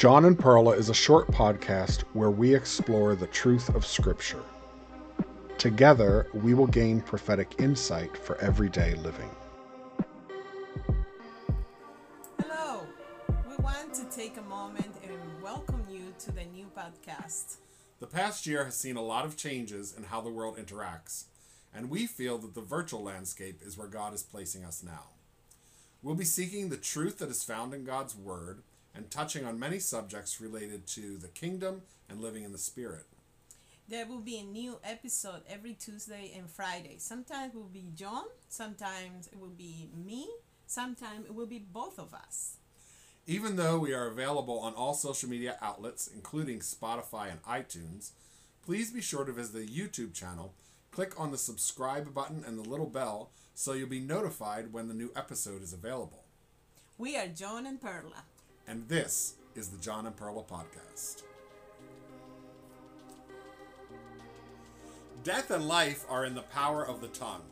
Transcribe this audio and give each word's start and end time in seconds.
John 0.00 0.24
and 0.24 0.38
Perla 0.38 0.70
is 0.70 0.88
a 0.88 0.94
short 0.94 1.30
podcast 1.30 2.04
where 2.14 2.30
we 2.30 2.54
explore 2.54 3.14
the 3.14 3.26
truth 3.26 3.68
of 3.74 3.84
Scripture. 3.84 4.40
Together, 5.58 6.26
we 6.32 6.54
will 6.54 6.66
gain 6.66 7.02
prophetic 7.02 7.56
insight 7.58 8.16
for 8.16 8.38
everyday 8.38 8.94
living. 8.94 9.28
Hello. 12.40 12.86
We 13.46 13.62
want 13.62 13.92
to 13.92 14.04
take 14.06 14.38
a 14.38 14.42
moment 14.48 14.94
and 15.02 15.42
welcome 15.42 15.84
you 15.90 16.14
to 16.20 16.32
the 16.32 16.46
new 16.46 16.70
podcast. 16.74 17.58
The 17.98 18.06
past 18.06 18.46
year 18.46 18.64
has 18.64 18.76
seen 18.76 18.96
a 18.96 19.04
lot 19.04 19.26
of 19.26 19.36
changes 19.36 19.94
in 19.94 20.04
how 20.04 20.22
the 20.22 20.30
world 20.30 20.56
interacts, 20.56 21.24
and 21.74 21.90
we 21.90 22.06
feel 22.06 22.38
that 22.38 22.54
the 22.54 22.62
virtual 22.62 23.02
landscape 23.02 23.60
is 23.62 23.76
where 23.76 23.86
God 23.86 24.14
is 24.14 24.22
placing 24.22 24.64
us 24.64 24.82
now. 24.82 25.08
We'll 26.02 26.14
be 26.14 26.24
seeking 26.24 26.70
the 26.70 26.78
truth 26.78 27.18
that 27.18 27.28
is 27.28 27.44
found 27.44 27.74
in 27.74 27.84
God's 27.84 28.16
Word 28.16 28.62
and 28.94 29.10
touching 29.10 29.44
on 29.44 29.58
many 29.58 29.78
subjects 29.78 30.40
related 30.40 30.86
to 30.88 31.16
the 31.16 31.28
kingdom 31.28 31.82
and 32.08 32.20
living 32.20 32.44
in 32.44 32.52
the 32.52 32.58
Spirit. 32.58 33.06
There 33.88 34.06
will 34.06 34.20
be 34.20 34.38
a 34.38 34.44
new 34.44 34.78
episode 34.84 35.42
every 35.48 35.74
Tuesday 35.74 36.32
and 36.36 36.48
Friday. 36.48 36.96
Sometimes 36.98 37.54
it 37.54 37.58
will 37.58 37.64
be 37.64 37.86
John, 37.94 38.24
sometimes 38.48 39.26
it 39.26 39.38
will 39.38 39.48
be 39.48 39.88
me, 39.96 40.28
sometimes 40.66 41.26
it 41.26 41.34
will 41.34 41.46
be 41.46 41.58
both 41.58 41.98
of 41.98 42.14
us. 42.14 42.56
Even 43.26 43.56
though 43.56 43.78
we 43.78 43.92
are 43.92 44.06
available 44.06 44.58
on 44.60 44.74
all 44.74 44.94
social 44.94 45.28
media 45.28 45.56
outlets, 45.60 46.08
including 46.12 46.60
Spotify 46.60 47.30
and 47.30 47.42
iTunes, 47.42 48.10
please 48.64 48.90
be 48.92 49.00
sure 49.00 49.24
to 49.24 49.32
visit 49.32 49.54
the 49.54 49.66
YouTube 49.66 50.14
channel, 50.14 50.54
click 50.90 51.18
on 51.18 51.30
the 51.30 51.38
subscribe 51.38 52.14
button 52.14 52.44
and 52.46 52.58
the 52.58 52.68
little 52.68 52.86
bell 52.86 53.30
so 53.54 53.72
you'll 53.72 53.88
be 53.88 54.00
notified 54.00 54.72
when 54.72 54.88
the 54.88 54.94
new 54.94 55.10
episode 55.14 55.62
is 55.62 55.72
available. 55.72 56.24
We 56.96 57.16
are 57.16 57.26
John 57.26 57.66
and 57.66 57.80
Perla. 57.80 58.24
And 58.70 58.86
this 58.88 59.34
is 59.56 59.68
the 59.68 59.78
John 59.78 60.06
and 60.06 60.16
Perla 60.16 60.44
Podcast. 60.44 61.24
Death 65.24 65.50
and 65.50 65.66
life 65.66 66.04
are 66.08 66.24
in 66.24 66.36
the 66.36 66.42
power 66.42 66.86
of 66.86 67.00
the 67.00 67.08
tongue, 67.08 67.42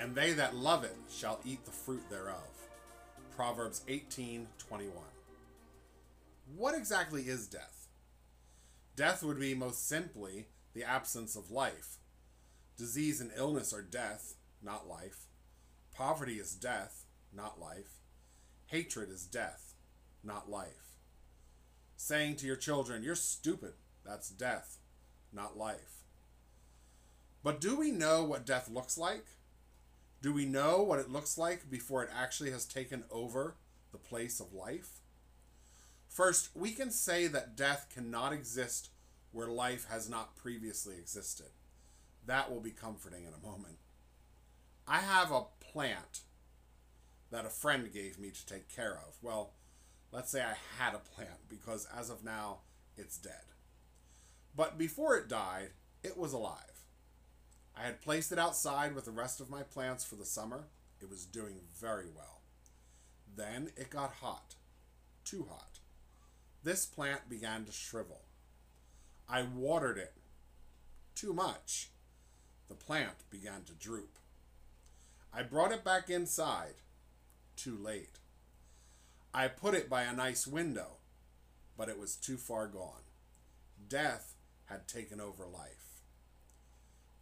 and 0.00 0.14
they 0.14 0.32
that 0.32 0.56
love 0.56 0.84
it 0.84 0.96
shall 1.10 1.38
eat 1.44 1.66
the 1.66 1.70
fruit 1.70 2.08
thereof. 2.08 2.48
Proverbs 3.36 3.82
18 3.88 4.48
21. 4.56 4.94
What 6.56 6.74
exactly 6.74 7.24
is 7.24 7.46
death? 7.46 7.88
Death 8.96 9.22
would 9.22 9.38
be 9.38 9.54
most 9.54 9.86
simply 9.86 10.46
the 10.72 10.82
absence 10.82 11.36
of 11.36 11.50
life. 11.50 11.98
Disease 12.78 13.20
and 13.20 13.32
illness 13.36 13.74
are 13.74 13.82
death, 13.82 14.32
not 14.62 14.88
life. 14.88 15.26
Poverty 15.94 16.38
is 16.38 16.54
death, 16.54 17.04
not 17.36 17.60
life. 17.60 18.00
Hatred 18.68 19.10
is 19.10 19.26
death, 19.26 19.67
not 20.22 20.50
life. 20.50 20.96
Saying 21.96 22.36
to 22.36 22.46
your 22.46 22.56
children, 22.56 23.02
You're 23.02 23.14
stupid, 23.14 23.74
that's 24.04 24.30
death, 24.30 24.78
not 25.32 25.56
life. 25.56 26.04
But 27.42 27.60
do 27.60 27.76
we 27.78 27.90
know 27.90 28.24
what 28.24 28.46
death 28.46 28.68
looks 28.68 28.98
like? 28.98 29.26
Do 30.20 30.32
we 30.32 30.44
know 30.44 30.82
what 30.82 30.98
it 30.98 31.10
looks 31.10 31.38
like 31.38 31.70
before 31.70 32.02
it 32.02 32.10
actually 32.14 32.50
has 32.50 32.64
taken 32.64 33.04
over 33.10 33.56
the 33.92 33.98
place 33.98 34.40
of 34.40 34.52
life? 34.52 35.00
First, 36.08 36.50
we 36.54 36.72
can 36.72 36.90
say 36.90 37.26
that 37.28 37.56
death 37.56 37.86
cannot 37.94 38.32
exist 38.32 38.90
where 39.30 39.46
life 39.48 39.86
has 39.88 40.08
not 40.08 40.34
previously 40.34 40.96
existed. 40.96 41.50
That 42.26 42.50
will 42.50 42.60
be 42.60 42.70
comforting 42.70 43.24
in 43.24 43.32
a 43.32 43.46
moment. 43.46 43.76
I 44.86 45.00
have 45.00 45.30
a 45.30 45.44
plant 45.60 46.22
that 47.30 47.44
a 47.44 47.50
friend 47.50 47.92
gave 47.92 48.18
me 48.18 48.30
to 48.30 48.46
take 48.46 48.74
care 48.74 48.94
of. 48.94 49.16
Well, 49.22 49.52
let's 50.12 50.30
say 50.30 50.42
I 50.42 50.54
had 50.82 50.94
a 50.94 50.98
plant 50.98 51.48
because 51.48 51.86
as 51.96 52.10
of 52.10 52.24
now, 52.24 52.58
it's 52.96 53.18
dead. 53.18 53.32
But 54.54 54.78
before 54.78 55.16
it 55.16 55.28
died, 55.28 55.70
it 56.02 56.16
was 56.16 56.32
alive. 56.32 56.84
I 57.76 57.84
had 57.84 58.00
placed 58.00 58.32
it 58.32 58.38
outside 58.38 58.94
with 58.94 59.04
the 59.04 59.12
rest 59.12 59.40
of 59.40 59.50
my 59.50 59.62
plants 59.62 60.04
for 60.04 60.16
the 60.16 60.24
summer. 60.24 60.64
It 61.00 61.08
was 61.08 61.24
doing 61.24 61.60
very 61.80 62.06
well. 62.14 62.40
Then 63.36 63.70
it 63.76 63.90
got 63.90 64.14
hot, 64.14 64.56
too 65.24 65.46
hot. 65.48 65.78
This 66.64 66.86
plant 66.86 67.28
began 67.28 67.64
to 67.66 67.72
shrivel. 67.72 68.22
I 69.28 69.42
watered 69.42 69.98
it 69.98 70.14
too 71.14 71.32
much. 71.32 71.90
The 72.68 72.74
plant 72.74 73.30
began 73.30 73.62
to 73.64 73.72
droop. 73.74 74.18
I 75.32 75.42
brought 75.42 75.72
it 75.72 75.84
back 75.84 76.10
inside, 76.10 76.74
too 77.56 77.76
late. 77.76 78.18
I 79.32 79.48
put 79.48 79.74
it 79.74 79.90
by 79.90 80.02
a 80.02 80.14
nice 80.14 80.46
window, 80.46 80.98
but 81.76 81.88
it 81.88 81.98
was 81.98 82.16
too 82.16 82.36
far 82.36 82.66
gone. 82.66 83.02
Death 83.88 84.34
had 84.66 84.88
taken 84.88 85.20
over 85.20 85.46
life. 85.46 86.02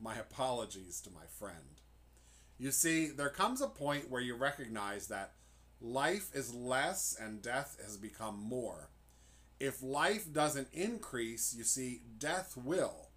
My 0.00 0.16
apologies 0.16 1.00
to 1.02 1.10
my 1.10 1.26
friend. 1.38 1.80
You 2.58 2.70
see, 2.70 3.06
there 3.06 3.28
comes 3.28 3.60
a 3.60 3.68
point 3.68 4.10
where 4.10 4.20
you 4.20 4.34
recognize 4.34 5.08
that 5.08 5.32
life 5.80 6.30
is 6.34 6.54
less 6.54 7.16
and 7.20 7.42
death 7.42 7.76
has 7.84 7.96
become 7.96 8.38
more. 8.38 8.90
If 9.58 9.82
life 9.82 10.32
doesn't 10.32 10.68
increase, 10.72 11.54
you 11.56 11.64
see, 11.64 12.02
death 12.18 12.56
will, 12.56 13.08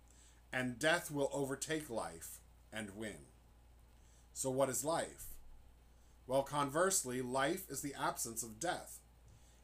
and 0.51 0.79
death 0.79 1.11
will 1.11 1.29
overtake 1.33 1.89
life 1.89 2.39
and 2.71 2.95
win. 2.95 3.27
So, 4.33 4.49
what 4.49 4.69
is 4.69 4.85
life? 4.85 5.28
Well, 6.29 6.43
conversely, 6.43 7.23
life 7.23 7.65
is 7.71 7.81
the 7.81 7.95
absence 7.99 8.43
of 8.43 8.59
death. 8.59 8.99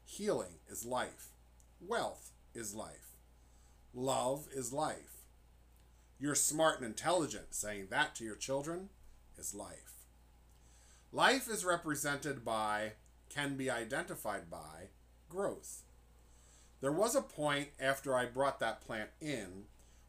Healing 0.04 0.58
is 0.68 0.84
life. 0.84 1.28
Wealth 1.80 2.32
is 2.56 2.74
life. 2.74 3.14
Love 3.94 4.48
is 4.52 4.72
life. 4.72 5.22
You're 6.18 6.34
smart 6.34 6.78
and 6.78 6.86
intelligent. 6.86 7.54
Saying 7.54 7.86
that 7.90 8.16
to 8.16 8.24
your 8.24 8.34
children 8.34 8.88
is 9.38 9.54
life. 9.54 9.92
Life 11.12 11.48
is 11.48 11.64
represented 11.64 12.44
by, 12.44 12.94
can 13.28 13.56
be 13.56 13.70
identified 13.70 14.50
by, 14.50 14.88
growth. 15.28 15.84
There 16.80 16.90
was 16.90 17.14
a 17.14 17.22
point 17.22 17.68
after 17.78 18.16
I 18.16 18.26
brought 18.26 18.58
that 18.58 18.84
plant 18.84 19.10
in 19.20 19.66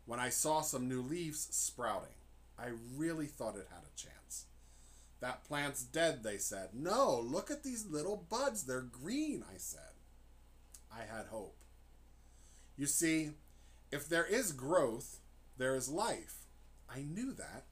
when 0.08 0.20
I 0.20 0.30
saw 0.30 0.62
some 0.62 0.90
new 0.90 1.04
leaves 1.04 1.50
sprouting. 1.52 2.16
I 2.58 2.70
really 2.96 3.28
thought 3.28 3.58
it 3.58 3.68
had 3.70 3.84
a 3.84 3.96
chance. 3.96 4.46
That 5.20 5.44
plant's 5.44 5.84
dead, 5.84 6.24
they 6.24 6.38
said. 6.38 6.70
No, 6.74 7.20
look 7.20 7.50
at 7.50 7.64
these 7.64 7.88
little 7.88 8.26
buds. 8.30 8.64
They're 8.64 8.82
green, 8.82 9.44
I 9.52 9.58
said. 9.58 9.82
I 10.92 11.00
had 11.00 11.28
hope. 11.28 11.58
You 12.78 12.86
see, 12.86 13.32
if 13.92 14.08
there 14.08 14.26
is 14.26 14.52
growth, 14.52 15.20
there 15.58 15.76
is 15.76 15.90
life. 15.90 16.46
I 16.94 17.02
knew 17.02 17.34
that. 17.34 17.66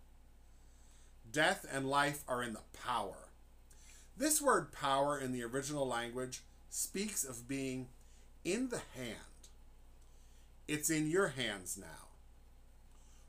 Death 1.32 1.66
and 1.72 1.90
life 1.90 2.24
are 2.28 2.42
in 2.42 2.54
the 2.54 2.62
power. 2.74 3.30
This 4.18 4.42
word 4.42 4.72
power 4.72 5.20
in 5.20 5.32
the 5.32 5.44
original 5.44 5.88
language 5.88 6.42
speaks 6.70 7.24
of 7.24 7.48
being 7.48 7.90
in 8.44 8.70
the 8.70 8.82
hand. 8.96 9.20
It's 10.68 10.90
in 10.90 11.10
your 11.10 11.30
hands 11.30 11.78
now. 11.78 12.08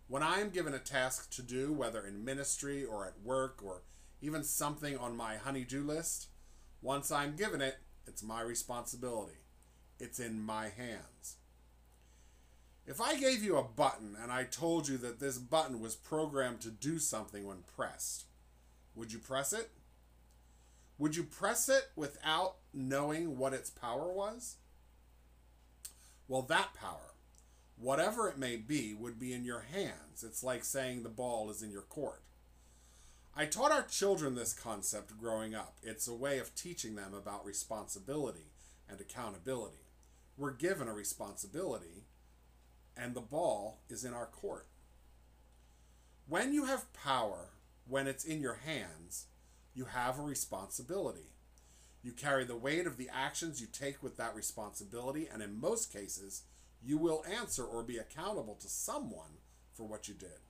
When 0.09 0.23
I 0.23 0.39
am 0.41 0.51
given 0.51 0.73
a 0.73 0.79
task 0.79 1.31
to 1.33 1.43
do, 1.43 1.73
whether 1.73 2.07
in 2.07 2.25
ministry 2.25 2.85
or 2.85 3.07
at 3.07 3.21
work 3.25 3.61
or 3.63 3.83
even 4.21 4.43
something 4.43 4.97
on 4.97 5.17
my 5.17 5.37
honey-do 5.37 5.83
list, 5.83 6.29
once 6.83 7.11
I'm 7.11 7.37
given 7.37 7.61
it, 7.61 7.79
it's 8.07 8.23
my 8.23 8.41
responsibility. 8.41 9.39
It's 9.99 10.19
in 10.19 10.41
my 10.41 10.69
hands. 10.69 11.37
If 12.87 13.01
I 13.01 13.17
gave 13.17 13.43
you 13.43 13.57
a 13.57 13.65
button 13.65 14.17
and 14.21 14.31
I 14.31 14.45
told 14.45 14.89
you 14.89 14.97
that 14.99 15.19
this 15.19 15.39
button 15.39 15.81
was 15.81 15.97
programmed 15.97 16.61
to 16.61 16.71
do 16.71 16.99
something 16.99 17.45
when 17.45 17.65
pressed, 17.77 18.27
would 18.95 19.13
you 19.13 19.19
press 19.19 19.53
it? 19.53 19.71
Would 20.99 21.17
you 21.17 21.25
press 21.25 21.69
it 21.69 21.91
without 21.97 22.57
knowing 22.73 23.37
what 23.37 23.53
its 23.53 23.71
power 23.71 24.13
was? 24.13 24.57
Well, 26.29 26.43
that 26.43 26.75
power, 26.75 27.15
whatever 27.77 28.29
it 28.29 28.39
may 28.39 28.57
be, 28.57 28.95
would 28.95 29.19
be 29.19 29.33
in 29.33 29.45
your 29.45 29.65
hands. 29.73 30.25
It's 30.25 30.43
like 30.43 30.65
saying 30.65 31.03
the 31.03 31.09
ball 31.09 31.51
is 31.51 31.63
in 31.63 31.71
your 31.71 31.83
court. 31.83 32.23
I 33.39 33.45
taught 33.45 33.71
our 33.71 33.83
children 33.83 34.35
this 34.35 34.55
concept 34.55 35.19
growing 35.21 35.55
up. 35.55 35.77
It's 35.83 36.09
a 36.09 36.15
way 36.15 36.39
of 36.39 36.55
teaching 36.55 36.95
them 36.95 37.13
about 37.13 37.45
responsibility 37.45 38.53
and 38.89 38.99
accountability. 38.99 39.91
We're 40.39 40.53
given 40.53 40.89
a 40.89 40.95
responsibility 40.95 42.05
and 42.97 43.15
the 43.15 43.21
ball 43.21 43.83
is 43.91 44.05
in 44.05 44.15
our 44.15 44.25
court. 44.25 44.69
When 46.27 46.55
you 46.55 46.65
have 46.65 46.91
power, 46.95 47.51
when 47.87 48.07
it's 48.07 48.25
in 48.25 48.41
your 48.41 48.61
hands, 48.65 49.27
you 49.75 49.85
have 49.85 50.19
a 50.19 50.23
responsibility. 50.23 51.33
You 52.03 52.13
carry 52.13 52.45
the 52.45 52.57
weight 52.57 52.87
of 52.87 52.97
the 52.97 53.11
actions 53.13 53.61
you 53.61 53.67
take 53.67 54.03
with 54.03 54.17
that 54.17 54.35
responsibility, 54.35 55.29
and 55.31 55.43
in 55.43 55.61
most 55.61 55.93
cases, 55.93 56.45
you 56.83 56.97
will 56.97 57.25
answer 57.31 57.65
or 57.65 57.83
be 57.83 57.99
accountable 57.99 58.55
to 58.61 58.69
someone 58.69 59.41
for 59.75 59.85
what 59.85 60.09
you 60.09 60.15
did. 60.15 60.41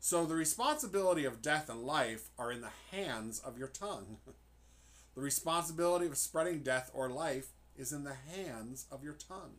So 0.00 0.24
the 0.24 0.34
responsibility 0.34 1.24
of 1.24 1.42
death 1.42 1.68
and 1.68 1.82
life 1.82 2.28
are 2.38 2.52
in 2.52 2.60
the 2.60 2.96
hands 2.96 3.40
of 3.40 3.58
your 3.58 3.68
tongue. 3.68 4.18
the 5.14 5.20
responsibility 5.20 6.06
of 6.06 6.16
spreading 6.16 6.62
death 6.62 6.90
or 6.94 7.08
life 7.08 7.48
is 7.76 7.92
in 7.92 8.04
the 8.04 8.14
hands 8.14 8.86
of 8.90 9.02
your 9.02 9.14
tongue. 9.14 9.56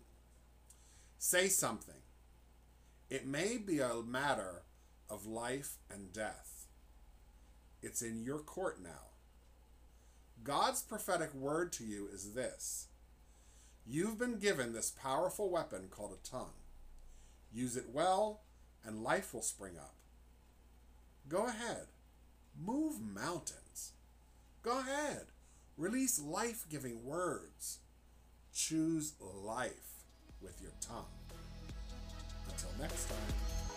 Say 1.17 1.47
something. 1.47 2.01
It 3.09 3.25
may 3.25 3.57
be 3.57 3.79
a 3.79 4.01
matter 4.05 4.63
of 5.09 5.25
life 5.25 5.77
and 5.89 6.13
death. 6.13 6.67
It's 7.81 8.01
in 8.01 8.23
your 8.23 8.39
court 8.39 8.81
now. 8.81 9.09
God's 10.43 10.81
prophetic 10.81 11.33
word 11.33 11.73
to 11.73 11.83
you 11.83 12.07
is 12.13 12.33
this 12.33 12.87
You've 13.85 14.19
been 14.19 14.37
given 14.37 14.73
this 14.73 14.91
powerful 14.91 15.49
weapon 15.49 15.87
called 15.89 16.13
a 16.13 16.27
tongue. 16.27 16.53
Use 17.51 17.75
it 17.75 17.89
well, 17.91 18.41
and 18.85 19.03
life 19.03 19.33
will 19.33 19.41
spring 19.41 19.73
up. 19.77 19.95
Go 21.29 21.45
ahead, 21.45 21.85
move 22.59 22.99
mountains. 22.99 23.91
Go 24.63 24.79
ahead, 24.79 25.27
release 25.77 26.19
life 26.19 26.65
giving 26.71 27.05
words. 27.05 27.77
Choose 28.51 29.13
life 29.21 30.03
with 30.41 30.59
your 30.59 30.71
tongue. 30.81 31.05
Until 32.49 32.69
next 32.79 33.05
time. 33.05 33.68